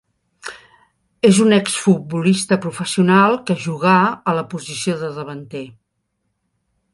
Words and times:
És 1.29 1.41
un 1.43 1.57
exfutbolista 1.57 2.57
professional 2.63 3.37
que 3.51 3.57
jugà 3.67 3.93
a 4.33 4.35
la 4.39 4.45
posició 4.55 4.97
de 5.05 5.11
davanter. 5.19 5.63